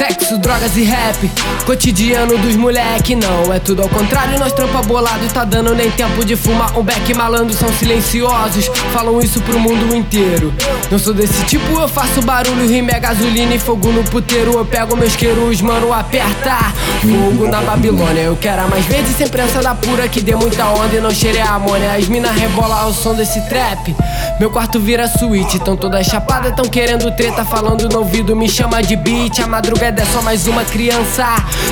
Sexo, 0.00 0.38
drogas 0.38 0.78
e 0.78 0.82
rap, 0.82 1.30
cotidiano 1.66 2.38
dos 2.38 2.56
moleque 2.56 3.14
não. 3.14 3.52
É 3.52 3.58
tudo 3.58 3.82
ao 3.82 3.88
contrário, 3.90 4.38
nós 4.38 4.50
trampa 4.50 4.80
bolado 4.80 5.28
Tá 5.28 5.44
dando 5.44 5.74
nem 5.74 5.90
tempo 5.90 6.24
de 6.24 6.36
fumar 6.36 6.74
um 6.78 6.82
beck. 6.82 7.12
Malandro 7.12 7.52
são 7.52 7.70
silenciosos, 7.74 8.68
falam 8.94 9.20
isso 9.20 9.42
pro 9.42 9.60
mundo 9.60 9.94
inteiro. 9.94 10.54
Não 10.90 10.98
sou 10.98 11.12
desse 11.12 11.44
tipo, 11.44 11.78
eu 11.78 11.86
faço 11.86 12.22
barulho 12.22 12.66
Rime 12.66 12.90
é 12.90 12.98
gasolina 12.98 13.54
e 13.54 13.58
fogo 13.58 13.92
no 13.92 14.02
puteiro. 14.04 14.52
Eu 14.52 14.64
pego 14.64 14.96
meus 14.96 15.14
queiros, 15.14 15.60
mano, 15.60 15.92
aperta 15.92 16.72
Fogo 17.02 17.46
na 17.46 17.60
Babilônia, 17.60 18.22
eu 18.22 18.36
quero 18.36 18.62
a 18.62 18.68
mais 18.68 18.86
verde 18.86 19.10
Sem 19.12 19.28
prensa 19.28 19.60
da 19.60 19.74
pura 19.74 20.08
que 20.08 20.22
dê 20.22 20.34
muita 20.34 20.64
onda 20.68 20.96
E 20.96 21.00
não 21.00 21.10
cheire 21.10 21.40
a 21.40 21.56
amônia, 21.56 21.92
as 21.92 22.08
mina 22.08 22.32
rebola 22.32 22.80
ao 22.80 22.94
som 22.94 23.14
desse 23.14 23.40
trap. 23.50 23.94
Meu 24.38 24.50
quarto 24.50 24.80
vira 24.80 25.06
suíte, 25.08 25.58
tão 25.58 25.76
todas 25.76 26.06
chapadas 26.06 26.54
Tão 26.56 26.64
querendo 26.64 27.14
treta, 27.14 27.44
falando 27.44 27.86
no 27.86 27.98
ouvido 27.98 28.34
Me 28.34 28.48
chama 28.48 28.82
de 28.82 28.96
beat, 28.96 29.40
a 29.40 29.46
madrugada 29.46 29.89
é 29.98 30.04
só 30.04 30.22
mais 30.22 30.46
uma 30.46 30.64
criança. 30.64 31.24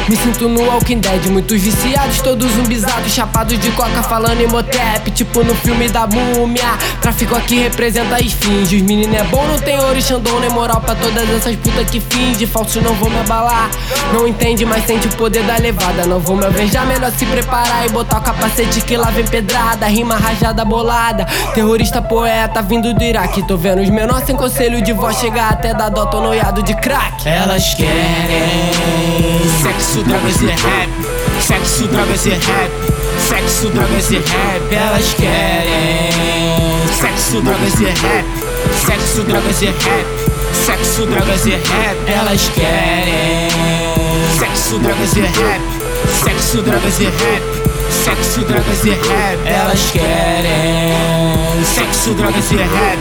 Me 0.08 0.16
sinto 0.16 0.48
no 0.48 0.62
Walking 0.62 0.98
Dead, 0.98 1.26
muitos 1.26 1.60
viciados 1.60 2.20
Todos 2.20 2.50
zumbizados, 2.52 3.12
chapados 3.12 3.58
de 3.58 3.70
coca 3.72 4.02
Falando 4.02 4.40
em 4.40 4.46
motep, 4.46 5.10
tipo 5.10 5.44
no 5.44 5.54
filme 5.54 5.88
da 5.88 6.06
múmia. 6.06 6.64
Tráfico 7.00 7.36
aqui 7.36 7.58
representa 7.60 8.16
a 8.16 8.20
esfinge 8.20 8.76
Os 8.76 8.82
menino 8.82 9.14
é 9.14 9.22
bom, 9.24 9.46
não 9.46 9.58
tem 9.58 9.78
ouro 9.78 10.00
xandão 10.00 10.40
Nem 10.40 10.50
moral 10.50 10.80
pra 10.80 10.94
todas 10.94 11.28
essas 11.30 11.54
putas 11.56 11.88
que 11.90 12.00
finge. 12.00 12.46
Falso 12.46 12.80
não 12.80 12.94
vou 12.94 13.10
me 13.10 13.18
abalar. 13.20 13.70
Não 14.12 14.26
entende, 14.26 14.64
mas 14.64 14.86
sente 14.86 15.06
o 15.06 15.12
poder 15.16 15.44
da 15.44 15.56
levada. 15.56 16.06
Não 16.06 16.18
vou 16.18 16.36
me 16.36 16.46
alvejar, 16.46 16.86
melhor 16.86 17.12
se 17.12 17.26
preparar 17.26 17.86
E 17.86 17.90
botar 17.90 18.18
o 18.18 18.22
capacete 18.22 18.80
que 18.80 18.96
lá 18.96 19.10
vem 19.10 19.26
pedrada. 19.26 19.86
Rima 19.86 20.16
rajada 20.16 20.64
bolada. 20.64 21.26
Terrorista 21.54 22.00
poeta 22.00 22.62
vindo 22.62 22.94
do 22.94 23.04
Iraque. 23.04 23.46
Tô 23.46 23.56
vendo 23.56 23.82
os 23.82 23.90
menores 23.90 24.26
sem 24.26 24.34
conselho 24.36 24.80
de 24.80 24.92
voz 24.92 25.18
Chegar 25.18 25.50
até 25.50 25.74
da 25.74 25.88
dota 25.88 26.20
noiado 26.20 26.62
de 26.62 26.74
crack. 26.74 27.28
Elas 27.28 27.74
querem 27.74 28.07
Sexo, 29.62 30.02
drogas 30.04 30.40
e 30.42 30.46
rap 30.46 30.88
Sexo, 31.40 31.88
drogas 31.88 32.26
e 32.26 32.30
rap 32.30 32.70
Sexo, 33.28 33.68
drogas 33.70 34.10
e 34.10 34.16
rap 34.16 34.74
Elas 34.74 35.14
querem 35.14 36.12
Sexo, 37.00 37.40
drogas 37.40 37.80
e 37.80 37.84
rap 37.84 38.24
Sexo, 38.86 39.22
drogas 39.24 39.62
e 39.62 39.66
rap 39.66 40.06
Sexo, 40.66 41.06
drogas 41.06 41.46
e 41.46 41.50
rap 41.50 41.96
Elas 42.06 42.50
querem 42.54 43.50
Sexo, 44.38 44.78
drogas 44.78 45.16
e 45.16 45.20
rap 45.20 45.60
Sexo, 46.24 46.62
drogas 46.62 47.00
e 47.00 47.04
rap 47.04 47.42
Sexo, 48.04 48.40
drogas 48.42 48.84
e 48.84 48.90
rap 48.90 49.46
Elas 49.46 49.90
querem 49.90 51.64
Sexo, 51.64 52.14
drogas 52.14 52.50
e 52.52 52.56
rap 52.56 52.98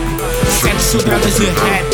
Sexo, 0.62 0.98
drogas 0.98 1.38
e 1.38 1.44
rap 1.44 1.84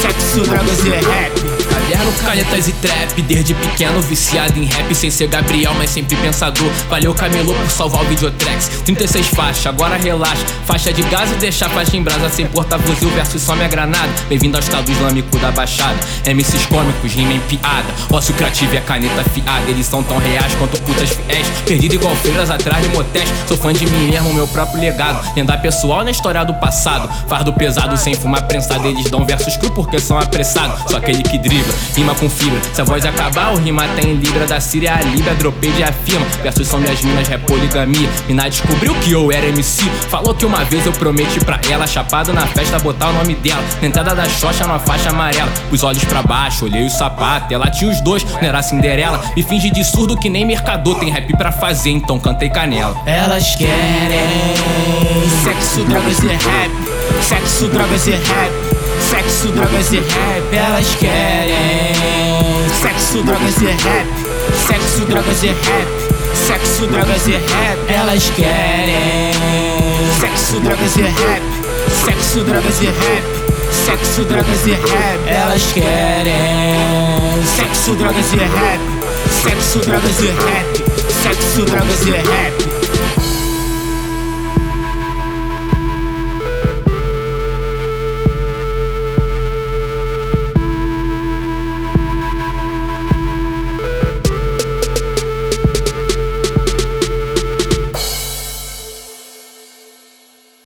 Sexo, 0.00 0.40
drogas 0.40 0.84
e 0.84 0.90
rap 0.90 1.57
Caderno, 1.98 2.12
canetas 2.24 2.68
e 2.68 2.72
trap, 2.74 3.22
desde 3.22 3.54
pequeno 3.54 4.00
viciado 4.00 4.58
em 4.58 4.64
rap 4.64 4.94
Sem 4.94 5.10
ser 5.10 5.26
Gabriel, 5.26 5.74
mas 5.76 5.90
sempre 5.90 6.16
pensador. 6.16 6.70
Valeu 6.88 7.12
camelô 7.12 7.52
por 7.52 7.70
salvar 7.70 8.02
o 8.02 8.04
Videotrex. 8.06 8.68
36 8.84 9.26
faixas, 9.28 9.66
agora 9.66 9.96
relaxa. 9.96 10.44
Faixa 10.64 10.92
de 10.92 11.02
gás 11.02 11.32
e 11.32 11.34
deixar 11.36 11.68
faixa 11.70 11.96
em 11.96 12.02
brasa 12.02 12.28
Sem 12.28 12.46
porta-fuzil 12.46 13.10
versus 13.10 13.42
só 13.42 13.54
minha 13.54 13.68
granada. 13.68 14.08
Bem-vindo 14.28 14.56
ao 14.56 14.62
estado 14.62 14.90
islâmico 14.90 15.38
da 15.38 15.50
baixada. 15.50 15.98
MCs 16.24 16.66
cômicos, 16.66 17.12
rima 17.12 17.32
em 17.32 17.40
piada. 17.40 17.88
Ócio 18.12 18.32
criativo 18.34 18.76
e 18.76 18.80
caneta 18.80 19.24
fiada. 19.30 19.68
Eles 19.68 19.86
são 19.86 20.02
tão 20.02 20.18
reais 20.18 20.54
quanto 20.54 20.80
putas 20.82 21.10
fiéis. 21.10 21.46
Perdido 21.66 21.96
igual 21.96 22.14
feiras 22.16 22.50
atrás 22.50 22.82
de 22.82 22.88
motéis. 22.90 23.28
Sou 23.46 23.56
fã 23.56 23.72
de 23.72 23.86
mim 23.86 24.10
mesmo, 24.10 24.32
meu 24.32 24.46
próprio 24.46 24.80
legado. 24.80 25.20
Lenda 25.34 25.58
pessoal 25.58 26.04
na 26.04 26.10
história 26.10 26.44
do 26.44 26.54
passado. 26.54 27.08
Fardo 27.28 27.52
pesado 27.52 27.96
sem 27.96 28.14
fumar 28.14 28.46
prensado. 28.46 28.86
Eles 28.86 29.10
dão 29.10 29.24
versos 29.24 29.56
cru 29.56 29.70
porque 29.72 29.98
são 29.98 30.18
apressados. 30.18 30.90
Só 30.90 30.98
aquele 30.98 31.22
que 31.22 31.38
dribla 31.38 31.87
rima 31.94 32.14
com 32.14 32.28
fibra. 32.28 32.60
Se 32.72 32.80
a 32.80 32.84
voz 32.84 33.04
acabar, 33.04 33.52
o 33.52 33.58
rima 33.58 33.82
tá 33.88 34.02
em 34.02 34.14
Libra 34.14 34.46
da 34.46 34.60
Síria, 34.60 34.94
a 34.94 35.00
Libra, 35.02 35.34
dropei 35.34 35.70
de 35.72 35.82
afirma. 35.82 36.26
Versos 36.42 36.66
são 36.66 36.80
minhas 36.80 37.00
minas, 37.02 37.30
é 37.30 37.38
poligamia. 37.38 38.08
Mina 38.26 38.48
descobriu 38.48 38.94
que 38.96 39.12
eu 39.12 39.30
era 39.32 39.46
MC. 39.46 39.84
Falou 40.08 40.34
que 40.34 40.46
uma 40.46 40.64
vez 40.64 40.86
eu 40.86 40.92
prometi 40.92 41.40
pra 41.40 41.60
ela, 41.70 41.86
chapado 41.86 42.32
na 42.32 42.46
festa, 42.46 42.78
botar 42.78 43.08
o 43.08 43.12
nome 43.12 43.34
dela. 43.34 43.62
Na 43.80 43.88
entrada 43.88 44.14
da 44.14 44.28
xoxa, 44.28 44.64
numa 44.64 44.78
faixa 44.78 45.10
amarela. 45.10 45.50
Os 45.70 45.82
olhos 45.82 46.04
pra 46.04 46.22
baixo, 46.22 46.64
olhei 46.64 46.86
o 46.86 46.90
sapato. 46.90 47.52
Ela 47.52 47.70
tinha 47.70 47.90
os 47.90 48.00
dois, 48.00 48.24
não 48.24 48.42
era 48.48 48.62
Cinderela. 48.62 49.20
Me 49.36 49.42
finge 49.42 49.70
de 49.70 49.84
surdo 49.84 50.16
que 50.16 50.28
nem 50.28 50.44
mercador. 50.44 50.98
Tem 50.98 51.10
rap 51.10 51.36
pra 51.36 51.52
fazer, 51.52 51.90
então 51.90 52.18
cantei 52.18 52.48
canela. 52.48 52.96
Elas 53.06 53.54
querem 53.56 53.68
sexo, 55.42 55.84
drogas 55.84 56.18
e 56.20 56.26
rap. 56.26 56.70
Sexo, 57.22 57.68
drogas 57.68 58.06
e 58.06 58.10
rap. 58.10 58.67
Sexo, 59.38 59.52
drogas 59.52 59.92
e 59.92 59.98
rap, 59.98 60.52
elas 60.52 60.94
querem 60.96 61.94
Sexo, 62.82 63.22
drogas 63.22 63.62
e 63.62 63.66
rap 63.66 64.06
Sexo, 64.66 65.06
drogas 65.06 65.42
e 65.44 65.46
rap 65.46 65.88
Sexo, 66.34 66.86
drogas 66.88 67.26
e 67.28 67.30
rap, 67.30 67.78
elas 67.88 68.30
querem 68.30 69.32
Sexo, 70.18 70.58
drogas 70.58 70.96
e 70.96 71.02
rap 71.02 71.42
Sexo, 72.04 72.42
drogas 72.42 72.82
e 72.82 72.86
rap 72.86 73.22
Sexo, 73.70 74.24
drogas 74.24 74.66
e 74.66 74.72
rap, 74.72 75.28
elas 75.28 75.72
querem 75.72 77.44
Sexo, 77.56 77.94
drogas 77.94 78.32
e 78.32 78.38
rap 78.38 78.80
Sexo, 79.44 79.78
drogas 79.86 80.20
e 80.20 80.26
rap 80.26 80.84
Sexo, 81.22 81.62
drogas 81.62 82.06
e 82.06 82.10
rap 82.10 82.77